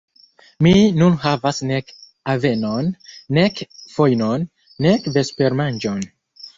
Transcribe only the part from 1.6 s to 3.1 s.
nek avenon,